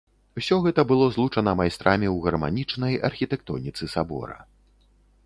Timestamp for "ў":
2.15-2.29